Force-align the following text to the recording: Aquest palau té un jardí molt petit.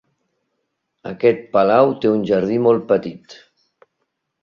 Aquest 1.09 1.45
palau 1.57 1.93
té 2.07 2.11
un 2.17 2.27
jardí 2.33 2.61
molt 2.67 2.91
petit. 2.93 3.41